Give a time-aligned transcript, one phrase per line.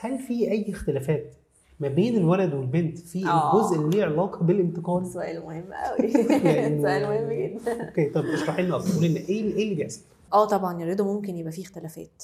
[0.00, 1.34] هل في أي اختلافات
[1.80, 3.56] ما بين الولد والبنت في آه.
[3.60, 6.10] الجزء اللي ليه علاقة بالانتقال؟ سؤال مهم قوي
[6.54, 7.86] يعني- سؤال مهم جدا.
[7.88, 8.92] أوكي طب اشرحي لنا أكتر.
[8.94, 10.00] قولي لنا إيه إيه اللي بيحصل؟
[10.32, 12.22] آه طبعا يا رضا ممكن يبقى فيه اختلافات.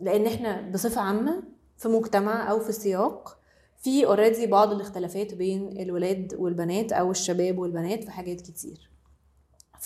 [0.00, 1.42] لأن إحنا بصفة عامة
[1.78, 3.38] في مجتمع أو في سياق
[3.78, 8.90] في already بعض الاختلافات بين الولاد والبنات أو الشباب والبنات في حاجات كتير.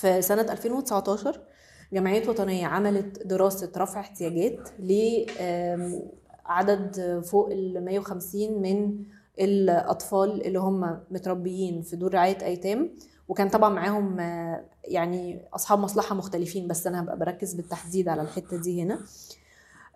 [0.00, 1.40] في سنة 2019
[1.92, 4.68] جمعية وطنية عملت دراسة رفع احتياجات
[6.46, 8.95] لعدد فوق ال 150 من
[9.40, 12.90] الأطفال اللي هم متربيين في دور رعاية أيتام
[13.28, 18.56] وكان طبعا معاهم آه، يعني أصحاب مصلحة مختلفين بس أنا هبقى بركز بالتحديد على الحتة
[18.56, 19.01] دي هنا.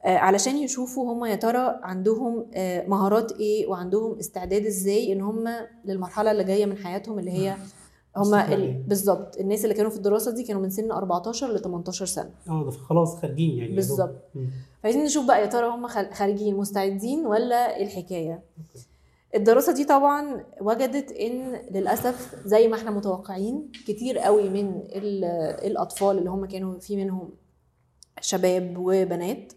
[0.05, 5.48] آه، علشان يشوفوا هم يا ترى عندهم آه، مهارات إيه وعندهم استعداد إزاي إن هم
[5.84, 7.56] للمرحلة اللي جاية من حياتهم اللي هي
[8.16, 8.82] هم استقلالية.
[8.86, 12.64] بالظبط الناس اللي كانوا في الدراسة دي كانوا من سن 14 ل 18 سنة آه
[12.64, 13.74] ده خلاص خارجين يعني.
[13.74, 14.14] بالظبط.
[14.34, 14.50] مم.
[14.82, 18.42] فعايزين نشوف بقى يا ترى هم خارجين مستعدين ولا إيه الحكاية
[19.34, 25.24] الدراسة دي طبعا وجدت إن للأسف زي ما إحنا متوقعين كتير قوي من ال-
[25.66, 27.30] الأطفال اللي هم كانوا في منهم
[28.20, 29.52] شباب وبنات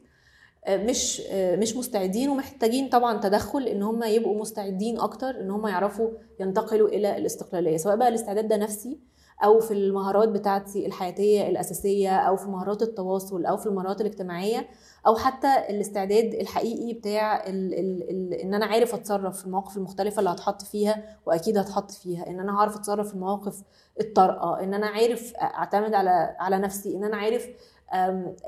[0.69, 6.87] مش مش مستعدين ومحتاجين طبعا تدخل إن هم يبقوا مستعدين أكتر إن هم يعرفوا ينتقلوا
[6.89, 8.99] إلى الاستقلالية سواء بقى الاستعداد ده نفسي
[9.43, 14.67] أو في المهارات بتاعتي الحياتية الأساسية أو في مهارات التواصل أو في المهارات الاجتماعية
[15.07, 20.19] أو حتى الاستعداد الحقيقي بتاع ال ال ال إن أنا عارف أتصرف في المواقف المختلفة
[20.19, 23.61] اللي هتحط فيها وأكيد هتحط فيها إن أنا هعرف أتصرف في المواقف
[24.01, 27.47] الطارئة إن أنا عارف أعتمد على على نفسي إن أنا عارف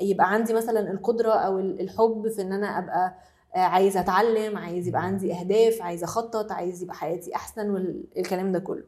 [0.02, 3.16] يبقى عندي مثلا القدرة أو ال- الحب في إن أنا أبقى
[3.55, 8.59] آه، عايزة أتعلم عايز يبقى عندي أهداف عايزة أخطط عايز يبقى حياتي أحسن والكلام ده
[8.59, 8.83] كله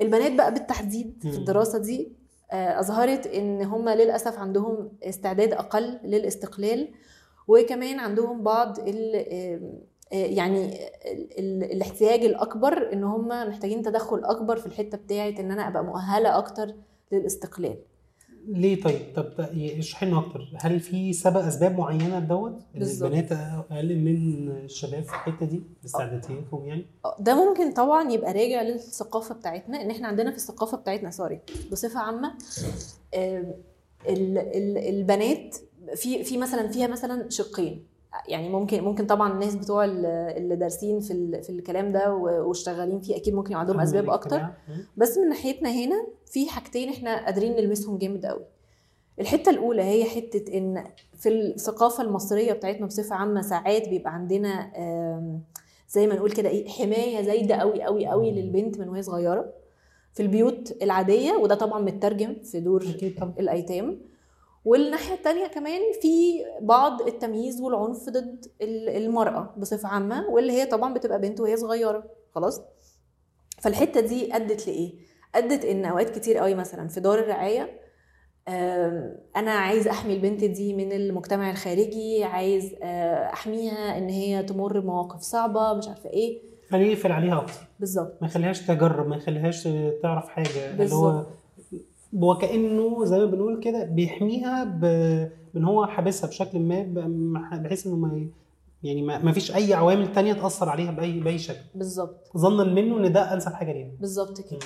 [0.00, 1.28] البنات بقى بالتحديد في.
[1.38, 2.12] الدراسة دي
[2.52, 6.88] آه، أظهرت إن هم للأسف عندهم استعداد أقل للاستقلال
[7.48, 10.66] وكمان عندهم بعض ال آه، يعني
[11.12, 15.84] ال- ال- الاحتياج الأكبر إن هم محتاجين تدخل أكبر في الحتة بتاعة إن أنا أبقى
[15.84, 16.74] مؤهلة أكتر
[17.12, 17.78] للاستقلال
[18.48, 19.32] ليه طيب؟ طب
[19.78, 20.48] اشرحي لنا أكتر.
[20.56, 22.82] هل في سبب أسباب معينة لدوت إن.
[22.82, 26.86] البنات أقل من الشباب في الحتة دي؟ استعداداتهم يعني؟
[27.20, 31.40] ده ممكن طبعا يبقى راجع للثقافة بتاعتنا إن إحنا عندنا في الثقافة بتاعتنا سوري
[31.72, 32.34] بصفة عامة
[34.08, 35.56] ال- البنات
[35.94, 37.86] في في مثلا فيها مثلا شقين.
[38.28, 43.00] يعني ممكن ممكن طبعا الناس بتوع ال- اللي دارسين في ال- في الكلام ده واشتغالين
[43.00, 44.36] فيه أكيد ممكن يبقى عندهم أسباب أكتر.
[44.96, 48.44] بس من ناحيتنا هنا في حاجتين إحنا قادرين نلمسهم جامد قوي
[49.20, 50.84] الحتة الأولى هي حتة إن
[51.14, 54.70] في الثقافة المصرية بتاعتنا بصفة عامة ساعات بيبقى عندنا
[55.88, 59.52] زي ما نقول كده إيه حماية زايدة قوي قوي قوي للبنت من وهي صغيرة.
[60.12, 62.82] في البيوت العادية وده طبعا مترجم في دور
[63.38, 63.98] الأيتام.
[64.66, 70.94] والناحية التانية كمان في بعض التمييز والعنف ضد ال- المرأة بصفة عامة واللي هي طبعا
[70.94, 72.04] بتبقى بنت وهي صغيرة.
[72.34, 72.60] خلاص؟
[73.60, 74.92] فالحتة دي أدت لإيه؟
[75.34, 77.80] أدت إن أوقات كتير قوي مثلا في دار الرعاية
[79.36, 85.20] أنا عايز أحمي البنت دي من المجتمع الخارجي عايز آه، أحميها إن هي تمر بمواقف
[85.20, 86.42] صعبة مش عارفة إيه.
[86.70, 87.68] خليه يقفل عليها أكتر.
[87.80, 88.18] بالظبط.
[88.20, 89.68] ما يخليهاش تجرب ما يخليهاش
[90.02, 90.70] تعرف حاجة.
[90.70, 91.22] اللي هو.
[92.22, 94.80] وكانه زي ما بنقول كده بيحميها ب...
[95.54, 98.26] بإن هو حابسها بشكل ما بحيث إنه ما
[98.82, 101.60] يعني ما ما فيش أي عوامل تانية تأثر عليها باي بأي شكل.
[101.74, 102.30] بالظبط.
[102.36, 104.58] ظنا منه إن ده أنسب حاجة ليها بالظبط كده.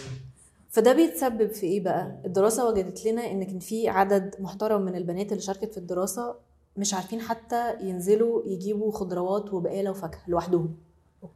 [0.70, 5.32] فده بيتسبب في إيه بقى؟ الدراسة وجدت لنا إن كان في عدد محترم من البنات
[5.32, 6.34] اللي شاركت في الدراسة
[6.76, 10.74] مش عارفين حتى ينزلوا يجيبوا خضروات وبقالة وفاكهة لوحدهم.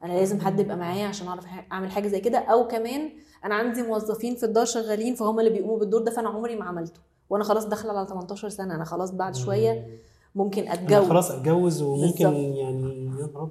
[0.05, 2.39] أنا لازم حد يبقى معايا عشان أعرف أعمل حاجة زي كده.
[2.39, 3.11] أو كمان
[3.45, 7.00] أنا عندي موظفين في الدار شغالين فهم اللي بيقوموا بالدور ده فأنا عمري ما عملته.
[7.31, 9.87] وأنا خلاص داخلة على 18 سنة أنا خلاص بعد شوية
[10.34, 11.09] ممكن أتجوز.
[11.09, 12.21] خلاص أتجوز وممكن بالظبط.
[12.21, 13.50] يعني يا نهار.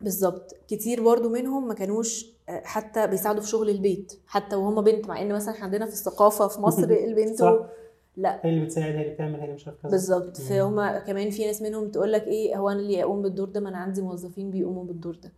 [0.00, 0.54] بالظبط.
[0.68, 4.12] كتير برضو منهم ما كانوش آه، حتى بيساعدوا في شغل البيت.
[4.26, 7.54] حتى وهم بنت مع إن مثلا عندنا في الثقافة في مصر البنت صح.
[8.16, 8.40] لا.
[8.46, 9.90] هي اللي بتساعد هي اللي بتعمل هي اللي مش عارف كذا.
[9.90, 10.36] بالظبط.
[10.36, 13.68] فهم كمان في ناس منهم تقول لك إيه هو أنا اللي اقوم بالدور ده ما
[13.68, 15.32] أنا عندي موظفين بيقوموا بالدور ده.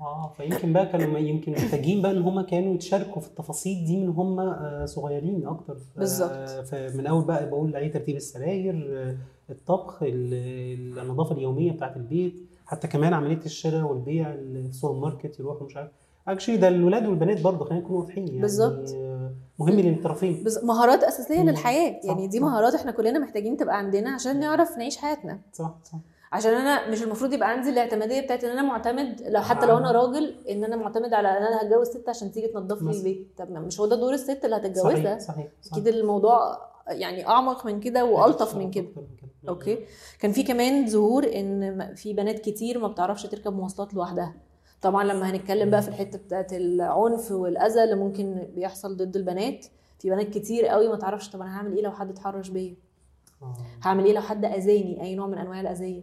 [0.00, 4.08] آه فيمكن بقى كانوا يمكن محتاجين بقى إن هم كانوا يتشاركوا في التفاصيل دي من
[4.08, 5.76] هم آه، صغيرين أكتر.
[5.96, 6.48] بالظبط.
[6.48, 9.16] فمن أول بقى بقول عليه ترتيب السراير آه،
[9.52, 12.34] الطبخ ال- النظافة اليومية بتاعت البيت
[12.66, 15.90] حتى كمان عملية الشراء والبيع السوبر ماركت يروحوا مش عارف.
[16.28, 18.40] actually ده الولاد والبنات برضه خلينا نكون واضحين يعني.
[18.40, 18.88] بالظبط.
[19.60, 20.44] آه، مهم للطرفين.
[20.62, 21.50] مهارات أساسية مم.
[21.50, 22.00] للحياة.
[22.00, 22.44] صح، يعني دي صح.
[22.44, 25.38] مهارات إحنا كلنا محتاجين تبقى عندنا عشان نعرف نعيش حياتنا.
[25.52, 25.98] صح صح.
[26.32, 29.90] عشان أنا مش المفروض يبقى عندي الاعتمادية بتاعت إن أنا معتمد لو حتى لو أنا
[29.92, 32.90] راجل إن أنا معتمد على إن أنا هتجوز ست عشان تيجي تنظف لي.
[32.98, 33.28] البيت.
[33.38, 35.72] طب مش هو ده دور الست اللي هتتجوزها؟ صحيح صحيح صح.
[35.72, 36.58] أكيد الموضوع
[36.88, 38.86] يعني أعمق من كده وألطف من كده.
[39.48, 39.78] أوكي.
[40.20, 44.34] كان في كمان ظهور إن في بنات كتير ما بتعرفش تركب مواصلات لوحدها.
[44.84, 49.66] طبعا لما هنتكلم بقى في الحتة بتاعت العنف والأذى اللي ممكن بيحصل ضد البنات
[49.98, 52.74] في بنات كتير قوي ما تعرفش طب أنا هعمل إيه لو حد اتحرش بيا؟
[53.42, 53.54] آه.
[53.82, 56.02] هعمل إيه لو حد أذاني؟ أي نوع من أنواع الأذية.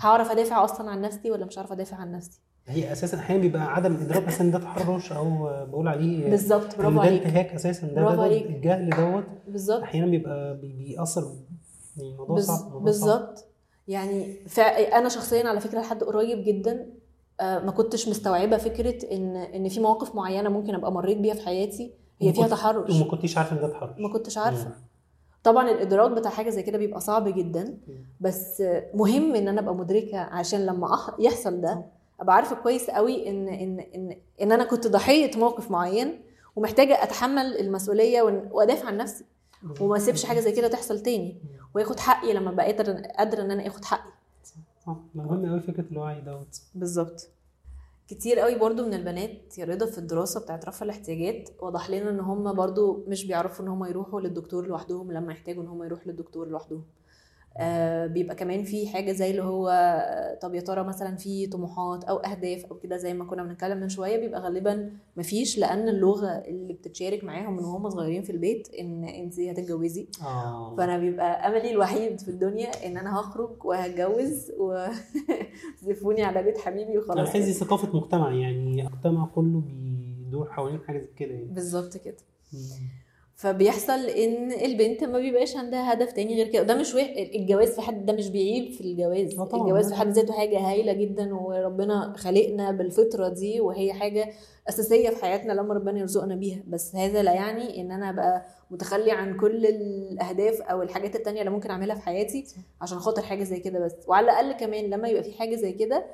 [0.00, 3.74] هعرف أدافع أصلا عن نفسي ولا مش هعرف أدافع عن نفسي؟ هي أساسا أحيانا بيبقى
[3.74, 5.24] عدم إدراك أساسا ده تحرش أو
[5.66, 7.22] بقول عليه بالظبط برافو ده عليك.
[7.22, 8.36] انتهاك أساسا ده, برافو ده, ده.
[8.36, 9.82] الجهل دوت بالظبط.
[9.82, 11.32] أحيانا بيبقى بي- بيأثر.
[11.96, 12.84] يعني الموضوع صعب.
[12.84, 13.44] بالظبط.
[13.88, 14.62] يعني فع...
[14.98, 16.86] أنا شخصيا على فكرة لحد قريب جدا
[17.40, 21.92] ما كنتش مستوعبة فكرة إن إن في مواقف معينة ممكن أبقى مريت بيها في حياتي
[22.20, 22.94] هي فيها تحرش.
[23.00, 23.98] وما كنتش عارفة إن ده تحرش.
[23.98, 24.70] ما كنتش عارفة.
[25.44, 27.78] طبعا الإدراك بتاع حاجة زي كده بيبقى صعب جدا
[28.20, 30.88] بس آه، مهم إن أنا أبقى مدركة عشان لما
[31.18, 31.84] يحصل ده
[32.20, 36.20] أبقى عارفة كويس قوي إن إن إن إن أنا كنت ضحيه موقف معين
[36.56, 38.22] ومحتاجة أتحمل المسؤولية
[38.52, 39.24] وأدافع عن نفسي
[39.80, 41.36] وما أسيبش حاجة زي كده تحصل تاني.
[41.74, 44.10] وياخد حقي لما بقى قادره قادرة إن أنا آخد حقي.
[44.86, 46.62] صح مهم قوي فكرة الوعي دوت.
[46.74, 47.28] بالظبط.
[48.08, 52.20] كتير قوي برضو من البنات يا رضا في الدراسة بتاعت رفع الاحتياجات وضح لنا إن
[52.20, 56.48] هم برضو مش بيعرفوا إن هم يروحوا للدكتور لوحدهم لما يحتاجوا إن هم يروحوا للدكتور
[56.48, 56.84] لوحدهم.
[57.58, 62.04] آه بيبقى كمان في حاجة زي اللي هو آه، طب يا ترى مثلا في طموحات
[62.04, 66.28] أو أهداف أو كده زي ما كنا بنتكلم من شوية بيبقى غالبا مفيش لأن اللغة
[66.28, 70.08] اللي بتتشارك معاهم من وهم صغيرين في البيت إن أنت هتتجوزي.
[70.22, 70.76] آه.
[70.76, 74.52] فأنا بيبقى أملي الوحيد في الدنيا إن أنا هخرج وهتجوز
[75.82, 81.08] وزفوني على بيت حبيبي وخلاص دي ثقافة مجتمع يعني المجتمع كله بيدور حوالين حاجة زي
[81.16, 81.46] كده يعني.
[81.46, 82.16] بالظبط كده.
[83.40, 86.62] فبيحصل إن البنت ما بيبقاش عندها هدف تاني غير كده.
[86.62, 87.02] ده مش وح...
[87.16, 89.38] الجواز في حد ده مش بيعيب في الجواز.
[89.38, 89.64] آه طبعاً.
[89.64, 94.32] الجواز في حد ذاته حاجة هايلة جدا وربنا خلقنا بالفطرة دي وهي حاجة
[94.68, 96.58] أساسية في حياتنا لما ربنا يرزقنا بيها.
[96.68, 101.50] بس هذا لا يعني إن أنا أبقى متخلي عن كل الأهداف أو الحاجات التانية اللي
[101.50, 102.44] ممكن أعملها في حياتي
[102.80, 103.92] عشان خاطر حاجة زي كده بس.
[104.08, 106.04] وعلى الأقل كمان لما يبقى في حاجة زي كده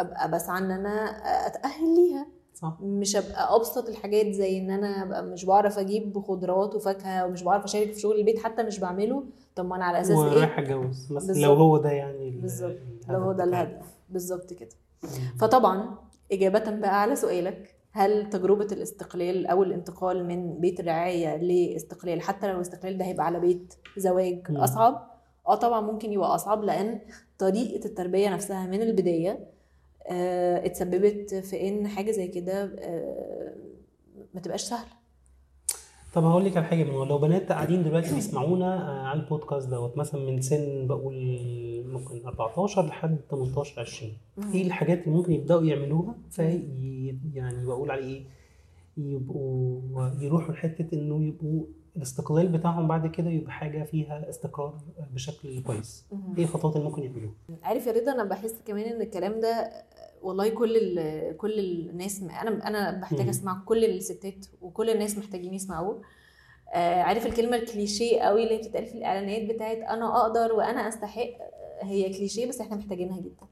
[0.00, 1.10] أبقى بسعى إن أنا
[1.46, 2.26] أتأهل ليها.
[2.54, 7.42] صح مش ابقى أبسط الحاجات زي إن أنا أبقى مش بعرف أجيب خضروات وفاكهة ومش
[7.42, 10.58] بعرف أشارك في شغل البيت حتى مش بعمله طب ما أنا على أساس إيه ورايح
[10.58, 11.42] أتجوز مثلا.
[11.42, 12.76] لو هو ده يعني ال- بالظبط
[13.08, 13.44] لو هو ده.
[13.44, 14.68] الهدف بالظبط كده.
[15.38, 15.94] فطبعا
[16.32, 22.56] إجابة بقى على سؤالك هل تجربة الاستقلال أو الانتقال من بيت الرعايه لاستقلال حتى لو
[22.56, 24.56] الاستقلال ده هيبقى على بيت زواج مم.
[24.56, 25.08] أصعب
[25.48, 27.00] آه طبعا ممكن يبقى أصعب لأن
[27.38, 29.51] طريقة التربية نفسها من البداية
[30.06, 33.54] اتسببت في إن حاجة زي كده آه،
[34.34, 35.02] ما تبقاش سهلة.
[36.14, 39.96] طب هقول لك على حاجة من لو بنات قاعدين دلوقتي بيسمعونا آه، على البودكاست دوت
[39.98, 41.14] مثلا من سن بقول
[41.86, 44.12] ممكن 14 لحد 18 20
[44.54, 48.24] إيه الحاجات اللي ممكن يبدأوا يعملوها؟ في يعني بقول عليه
[48.98, 49.80] إيه يبقوا
[50.20, 51.64] يروحوا لحتة إنه يبقوا
[51.96, 54.78] الاستقلال بتاعهم بعد كده يبقى حاجة فيها استقرار
[55.14, 56.04] بشكل كويس.
[56.38, 59.72] إيه الخطوات اللي ممكن يعملوها؟ عارف يا رضا أنا بحس كمان إن الكلام ده
[60.22, 60.78] والله كل
[61.36, 61.58] كل
[61.90, 63.28] الناس أنا أنا بحتاج.
[63.28, 66.02] أسمع كل الستات وكل الناس محتاجين يسمعوه
[66.74, 71.28] آه، عارف الكلمة الكليشيه قوي اللي بتتقال في الإعلانات بتاعت أنا أقدر وأنا أستحق؟
[71.82, 73.46] هي كليشيه بس إحنا محتاجينها جدا.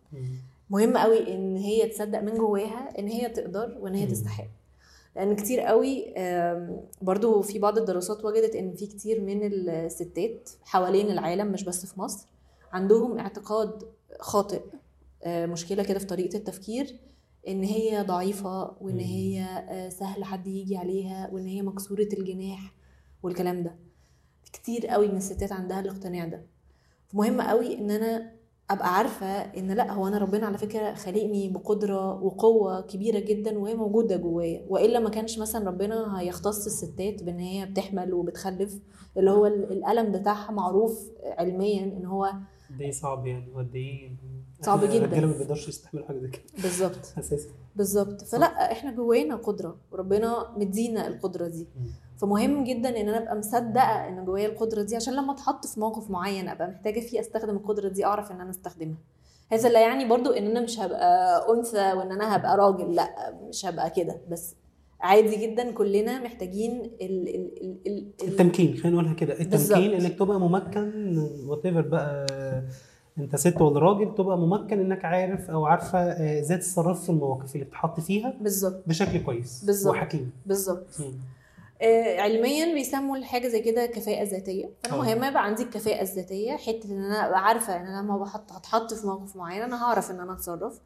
[0.70, 0.96] مهم.
[0.96, 4.06] قوي إن هي تصدق من جواها إن هي تقدر وإن هي.
[4.06, 4.44] تستحق.
[5.16, 6.14] لأن كتير قوي
[7.02, 12.00] برضو في بعض الدراسات وجدت إن في كتير من الستات حوالين العالم مش بس في
[12.00, 12.28] مصر
[12.72, 13.82] عندهم اعتقاد
[14.20, 14.62] خاطئ
[15.24, 17.00] آه، مشكلة كده في طريقة التفكير
[17.48, 18.98] إن هي ضعيفة وإن.
[19.00, 22.74] هي آه، سهل حد يجي عليها وإن هي مكسورة الجناح
[23.22, 23.76] والكلام ده
[24.52, 26.46] كتير قوي من الستات عندها الاقتناع ده
[27.12, 28.32] مهم قوي إن أنا
[28.70, 33.74] أبقى عارفة إن لأ هو أنا ربنا على فكرة خالقني بقدرة وقوة كبيرة جدا وهي
[33.74, 34.64] موجودة جوايا.
[34.68, 38.78] وإلا ما كانش مثلا ربنا هيختص الستات بإن هي بتحمل وبتخلف
[39.16, 42.24] اللي هو ال- الألم بتاعها معروف علميا إن هو
[42.70, 43.52] قد إيه صعب يعني
[44.62, 44.96] صعب جدا.
[44.96, 46.42] الرجالة ما بيقدرش يستحملوا حاجة زي كده.
[46.62, 47.12] بالظبط.
[47.18, 47.48] أساسا.
[47.76, 48.22] بالظبط.
[48.22, 51.66] فلا إحنا جوانا قدرة وربنا مدينا القدرة دي.
[52.18, 56.10] فمهم جدا إن أنا أبقى مصدقة إن جوايا القدرة دي عشان لما أتحط في موقف
[56.10, 58.98] معين أبقى محتاجة فيه أستخدم القدرة دي أعرف إن أنا أستخدمها.
[59.52, 63.66] هذا لا يعني برضو إن أنا مش هبقى أنثى وإن أنا هبقى راجل لا مش
[63.66, 64.20] هبقى كده.
[64.30, 64.54] بس
[65.00, 67.28] عادي جدا كلنا محتاجين ال ال
[67.62, 69.32] ال ال ال التمكين خلينا نقولها كده.
[69.32, 69.78] التمكين بالظبط.
[69.78, 72.26] إنك تبقى ممكن وات بقى.
[73.22, 77.54] انت ست ولا راجل تبقى ممكن انك عارف أو عارفة آه، إزاي تتصرف في المواقف
[77.54, 79.94] اللي بتحط فيها بالظبط بشكل كويس بالظبط.
[79.94, 80.86] وحكيم بالظبط.
[81.82, 84.98] آه، علميا بيسموا الحاجة زي كده كفاءة ذاتية فانا آه.
[84.98, 88.94] مهم يبقى عندي الكفاءه الذاتيه حتة إن أنا أبقى عارفة إن أنا لما بحط هتحط
[88.94, 90.80] في موقف معين أنا هعرف إن أنا أتصرف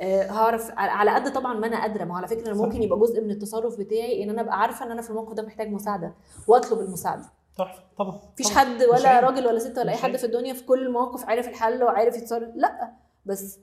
[0.00, 2.54] آه، هعرف على- قد طبعا ما أنا قادرة ما هو على فكرة.
[2.54, 5.42] ممكن يبقى جزء من التصرف بتاعي إن أنا أبقى عارفة إن أنا في الموقف ده
[5.42, 6.14] محتاج مساعدة
[6.48, 7.24] وأطلب المساعدة
[7.58, 8.50] تحفة طبعا مفيش.
[8.50, 9.20] حد ولا.
[9.20, 10.16] راجل ولا ست ولا أي حد.
[10.16, 12.92] في الدنيا في كل المواقف عارف الحل وعارف يتصرف لأ
[13.26, 13.58] بس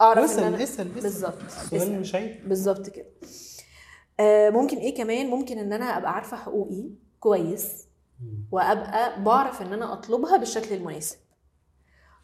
[0.00, 2.00] أعرف إن اسال أنا اسأل بالظبط السؤال.
[2.00, 3.06] مش عيب بالظبط كده
[4.20, 6.90] آه ممكن إيه كمان ممكن إن أنا أبقى عارفة حقوقي
[7.20, 7.88] كويس
[8.52, 11.16] وأبقى بعرف إن أنا أطلبها بالشكل المناسب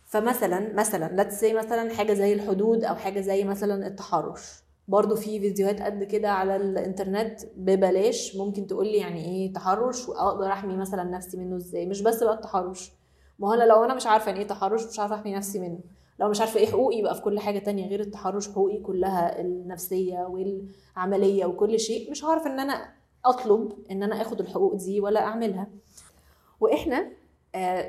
[0.07, 5.83] فمثلا مثلا say مثلا حاجة زي الحدود أو حاجة زي مثلا التحرش برضو في فيديوهات
[5.83, 8.37] قد كده على الإنترنت ببلاش.
[8.37, 12.35] ممكن تقول لي يعني إيه تحرش وأقدر أحمي مثلا نفسي منه إزاي؟ مش بس بقى
[12.35, 12.93] التحرش.
[13.39, 15.79] ما هو أنا لو أنا مش عارفة يعني إيه تحرش مش عارفة أحمي نفسي منه.
[16.21, 20.19] لو مش عارفة إيه حقوقي بقى في كل حاجة تانية غير التحرش حقوقي كلها النفسية
[20.19, 22.89] والعملية وكل شيء مش هعرف إن أنا
[23.25, 25.67] أطلب إن أنا آخد الحقوق دي ولا أعملها.
[26.61, 27.11] وإحنا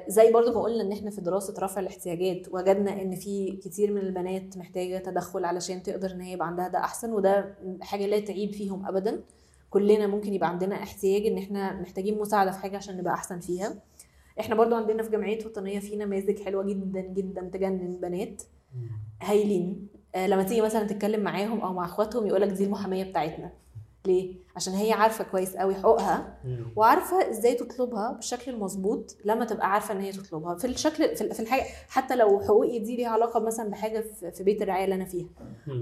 [0.07, 4.01] زي برضو ما قلنا إن إحنا في دراسة رفع الاحتياجات وجدنا إن في كتير من
[4.01, 8.53] البنات محتاجة تدخل علشان تقدر إن هي يبقى عندها ده أحسن وده حاجة لا تعيب
[8.53, 9.23] فيهم ابدا.
[9.69, 13.75] كلنا ممكن يبقى عندنا احتياج إن إحنا محتاجين مساعدة في حاجة عشان نبقى أحسن فيها.
[14.39, 18.43] إحنا برضو عندنا في جمعية وطنية في نماذج حلوة جدا جدا تجنن بنات.
[19.21, 19.87] هايلين.
[20.15, 23.51] آه، لما تيجي مثلا تتكلم معاهم أو مع أخواتهم يقولك دي المحامية بتاعتنا.
[24.07, 26.37] ليه؟ عشان هي عارفة كويس قوي حقوقها
[26.75, 30.55] وعارفة إزاي تطلبها بالشكل المظبوط لما تبقى عارفة إن هي تطلبها.
[30.55, 34.61] في الشكل في في الحاجة حتى لو حقوقي دي ليها علاقة مثلا بحاجة في بيت
[34.61, 35.27] الرعاية اللي أنا فيها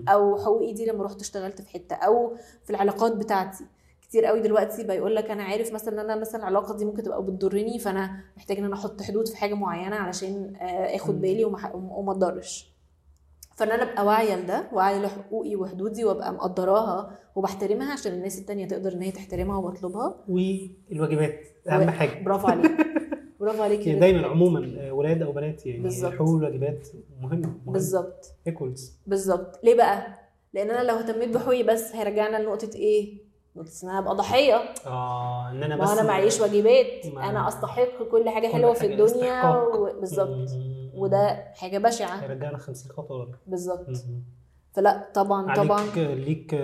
[0.07, 3.65] أو حقوقي دي لما رحت اشتغلت في حتة أو في العلاقات بتاعتي.
[4.01, 7.23] كتير قوي دلوقتي بيقول لك أنا عارف مثلا إن أنا مثلا العلاقة دي ممكن تبقى
[7.23, 11.21] بتضرني فأنا محتاج إن أنا أحط حدود في حاجة معينة علشان آه، آخد.
[11.21, 12.72] بالي وما أتضرش.
[13.55, 18.93] فإن أنا أبقى واعية لده واعية لحقوقي وحدودي وأبقى مقدراها وبحترمها عشان الناس التانية تقدر
[18.93, 22.23] إن هي تحترمها وبطلبها والواجبات أهم حاجة.
[22.23, 22.71] برافو عليك.
[23.39, 26.11] برافو عليك يعني دايما عموما ولاد أو بنات يعني بالظبط.
[26.11, 26.87] الحقوق والواجبات
[27.21, 27.53] مهمه.
[27.65, 28.35] بالظبط.
[28.47, 29.59] ايكوالز بالظبط.
[29.63, 30.07] ليه بقى؟
[30.53, 33.17] لأن أنا لو اهتميت بحقوقي بس هيرجعنا لنقطة إيه؟
[33.55, 34.55] نقطة إن أنا أبقى ضحية.
[34.85, 37.05] آه إن أنا بس أنا معيش واجبات.
[37.05, 39.55] أنا أستحق كل حاجة حلوة في الدنيا.
[39.55, 39.99] و...
[39.99, 40.49] بالظبط.
[41.03, 42.15] وده حاجة بشعة.
[42.23, 43.87] هيرجعنا 50 خطوة ورا بالظبط.
[44.71, 45.85] فلا طبعا عليك طبعا.
[46.15, 46.55] ليك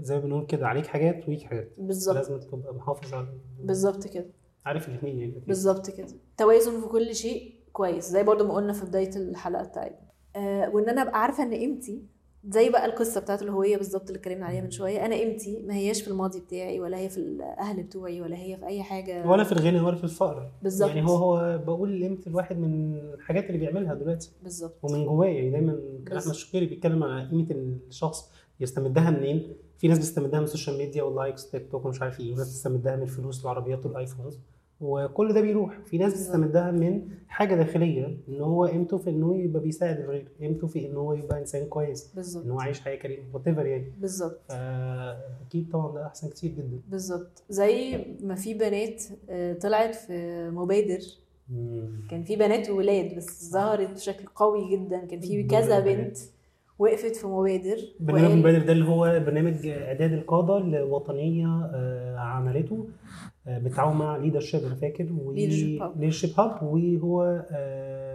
[0.00, 1.72] زي ما بنقول كده عليك حاجات وليك حاجات.
[1.78, 2.16] بالظبط.
[2.16, 3.26] لازم تبقى محافظ على
[3.60, 4.26] بالظبط كده.
[4.66, 5.42] عارف الاثنين يعني.
[5.46, 6.06] بالظبط كده.
[6.36, 10.06] توازن في كل شيء كويس زي برضو ما قلنا في بداية الحلقة بتاعتنا.
[10.36, 12.06] آه وإن أنا أبقى عارفة إن قيمتي
[12.48, 15.06] زي بقى القصة بتاعت الهوية بالظبط اللي اتكلمنا عليها من شوية.
[15.06, 18.66] أنا قيمتي ما هياش في الماضي بتاعي ولا هي في الأهل بتوعي ولا هي في
[18.66, 19.26] أي حاجة.
[19.26, 20.50] ولا في الغنى ولا في الفقر.
[20.62, 20.88] بالظبط.
[20.88, 24.30] يعني هو هو بقول قيمة الواحد من الحاجات اللي بيعملها دلوقتي.
[24.42, 24.74] بالظبط.
[24.82, 26.16] ومن جواه يعني دايما كان.
[26.16, 27.46] أحمد الشقيري بيتكلم على قيمة
[27.88, 29.56] الشخص يستمدها منين.
[29.78, 32.32] في ناس بتستمدها من ال social media وال likes تيك توك ومش عارف إيه.
[32.32, 34.38] وناس بتستمدها من الفلوس العربيات وال iPhones.
[34.80, 35.78] وكل ده بيروح.
[35.84, 36.12] في ناس.
[36.12, 40.96] بتستمدها من حاجة داخلية إن هو قيمته في إنه يبقى بيساعد الغير قيمته في ان
[40.96, 43.92] هو يبقى إنسان كويس ان بالظبط هو عايش حياة كريمة وات يعني.
[44.00, 44.40] بالظبط.
[44.48, 46.80] فاكيد طبعا ده أحسن كتير جدا.
[46.88, 47.42] بالظبط.
[47.48, 51.00] زي ما في بنات آه، طلعت في مبادر.
[52.10, 54.98] كان في بنات وولاد بس ظهرت بشكل قوي جدا.
[55.04, 55.80] كان في كذا.
[55.80, 56.16] بنت
[56.78, 62.86] وقفت في مبادر برنامج مبادر ده اللي هو برنامج إعداد القاده الوطنيه آه، عملته.
[63.46, 65.04] بالتعاون مع leadership أنا فاكر.
[65.96, 68.05] leadership hub وهو آه،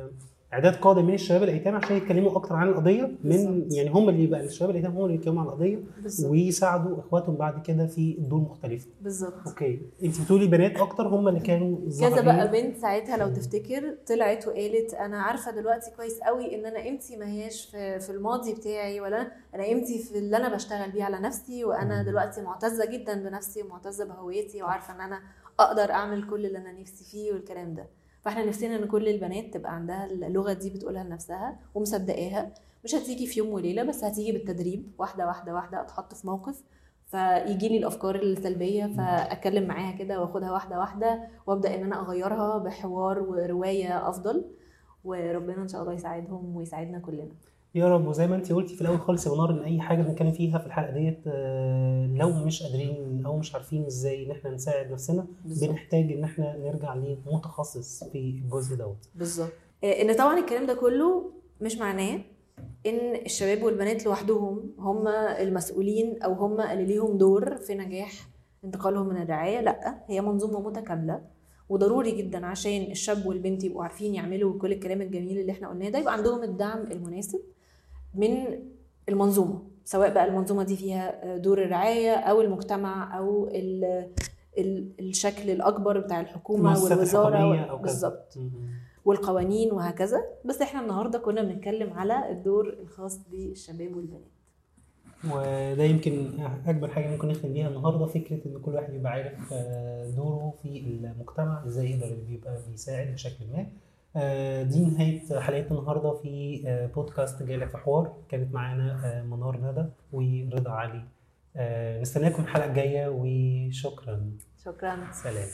[0.54, 3.68] إعداد قاده من الشباب الأيتام عشان يتكلموا أكتر عن القضية من.
[3.72, 5.80] يعني هم اللي يبقى الشباب الأيتام هم اللي يتكلموا عن القضية
[6.26, 11.40] ويساعدوا إخواتهم بعد كده في دور مختلفه بالظبط أوكي أنت بتقولي بنات أكتر هم اللي
[11.40, 12.22] كانوا كذا.
[12.22, 17.18] بقى بنت ساعتها لو تفتكر طلعت وقالت أنا عارفة دلوقتي كويس قوي إن أنا قيمتي
[17.18, 21.20] ما هياش في, في الماضي بتاعي ولا أنا قيمتي في اللي أنا بشتغل بيه على
[21.20, 22.04] نفسي وأنا.
[22.04, 25.20] دلوقتي معتزة جدا بنفسي ومعتزة بهويتي وعارفة إن أنا
[25.60, 27.86] أقدر أعمل كل اللي أنا نفسي فيه والكلام ده
[28.26, 32.54] فاحنا نفسنا ان كل البنات تبقى عندها اللغة دي بتقولها لنفسها ومصدقاها.
[32.84, 36.64] مش هتيجي في يوم وليلة بس هتيجي بالتدريب واحدة واحدة واحدة اتحط في موقف
[37.08, 43.20] فيجي لي الأفكار السلبية فأتكلم معاها كده وآخدها واحدة واحدة وأبدأ إن أنا أغيرها بحوار
[43.20, 44.46] ورواية أفضل
[45.04, 47.32] وربنا إن شاء الله يساعدهم ويساعدنا كلنا.
[47.76, 48.08] يا رب.
[48.08, 50.66] وزي ما انت قلتي في الأول خالص يا منار إن أي حاجة بنتكلم فيها في
[50.66, 55.70] الحلقة ديت آه، لو مش قادرين أو مش عارفين إزاي إن إحنا نساعد نفسنا بالظبط.
[55.70, 59.10] بنحتاج إن إحنا نرجع لمتخصص في الجزء دوت.
[59.16, 59.52] بالظبط.
[59.84, 62.20] آه، إن طبعا الكلام ده كله مش معناه
[62.86, 68.12] إن الشباب والبنات لوحدهم هم المسؤولين أو هم اللي ليهم دور في نجاح
[68.66, 69.62] انتقالهم من الرعاية.
[69.62, 71.22] لأ هي منظومة متكاملة
[71.70, 76.00] وضروري جدا عشان الشاب والبنت يبقوا عارفين يعملوا كل الكلام الجميل اللي إحنا قلناه ده
[76.00, 77.40] يبقى عندهم الدعم المناسب.
[78.16, 78.60] من
[79.10, 83.84] المنظومة سواء بقى المنظومة دي فيها دور الرعاية أو المجتمع أو ال
[84.58, 87.38] ال الشكل الأكبر بتاع الحكومة والوزارة.
[87.82, 88.38] بالظبط.
[89.06, 94.32] والقوانين وهكذا بس إحنا النهارده كنا بنتكلم على الدور الخاص بالشباب والبنات
[95.32, 96.28] وده يمكن
[96.68, 100.80] أكبر حاجة ممكن نختم بيها النهارده فكرة إن كل واحد يبقى عارف آه، دوره في
[100.80, 103.66] المجتمع إزاي يقدر يبقى بيساعد بشكل ما
[104.16, 106.14] آه، دي نهاية حلقة النهارده.
[106.14, 108.14] في آه، بودكاست جالك في حوار.
[108.30, 111.04] كانت معانا آه، منار ندى ورضا علي.
[112.02, 114.32] نستناكم الحلقة الجاية وشكرا.
[114.66, 114.98] شكرا.
[115.12, 115.50] سلام.